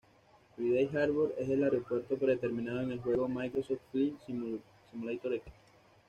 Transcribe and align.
Friday 0.55 0.87
Harbor 0.95 1.31
es 1.37 1.47
el 1.47 1.63
aeropuerto 1.63 2.17
predeterminado 2.17 2.81
en 2.81 2.93
el 2.93 2.99
juego 3.01 3.27
Microsoft 3.29 3.81
Flight 3.91 4.15
Simulator 4.91 5.31
X 5.35 5.53